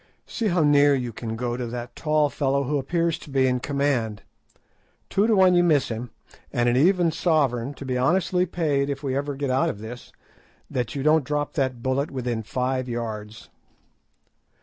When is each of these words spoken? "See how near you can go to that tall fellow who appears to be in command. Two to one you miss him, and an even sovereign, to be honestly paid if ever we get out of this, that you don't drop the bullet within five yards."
"See 0.25 0.47
how 0.47 0.63
near 0.63 0.95
you 0.95 1.13
can 1.13 1.35
go 1.35 1.55
to 1.55 1.67
that 1.67 1.95
tall 1.95 2.31
fellow 2.31 2.63
who 2.63 2.79
appears 2.79 3.19
to 3.19 3.29
be 3.29 3.45
in 3.45 3.59
command. 3.59 4.23
Two 5.11 5.27
to 5.27 5.35
one 5.35 5.53
you 5.53 5.63
miss 5.63 5.89
him, 5.89 6.09
and 6.51 6.67
an 6.67 6.75
even 6.75 7.11
sovereign, 7.11 7.75
to 7.75 7.85
be 7.85 7.99
honestly 7.99 8.47
paid 8.47 8.89
if 8.89 9.03
ever 9.05 9.33
we 9.33 9.37
get 9.37 9.51
out 9.51 9.69
of 9.69 9.77
this, 9.77 10.11
that 10.71 10.95
you 10.95 11.03
don't 11.03 11.23
drop 11.23 11.53
the 11.53 11.69
bullet 11.69 12.09
within 12.09 12.41
five 12.41 12.89
yards." 12.89 13.49